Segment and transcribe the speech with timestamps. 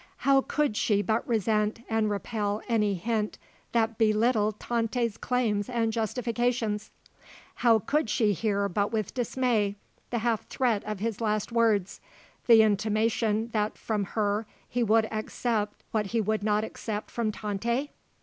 [0.25, 3.37] How could she but resent and repell any hint
[3.71, 6.89] that belittled Tante's claims and justifications?
[7.57, 9.75] how could she hear but with dismay
[10.09, 12.01] the half threat of his last words,
[12.47, 17.91] the intimation that from her he would accept what he would not accept from Tante?